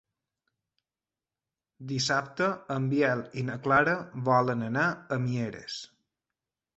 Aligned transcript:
Dissabte 1.91 2.47
en 2.75 2.87
Biel 2.93 3.21
i 3.41 3.43
na 3.49 3.57
Clara 3.67 3.93
volen 4.31 4.65
anar 4.69 4.87
a 5.17 5.19
Mieres. 5.27 5.77